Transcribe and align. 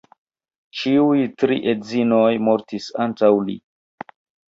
Ĉiuj 0.79 1.19
tri 1.43 1.59
edzinoj 1.75 2.25
mortis 2.49 2.91
antaŭ 3.09 3.35
li. 3.47 3.61